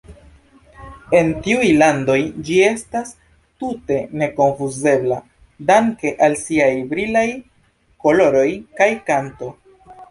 [1.17, 2.15] En tiuj landoj
[2.47, 3.11] ĝi estas
[3.65, 5.21] tute nekonfuzebla
[5.71, 7.29] danke al siaj brilaj
[8.07, 8.49] koloroj
[8.83, 9.55] kaj kanto.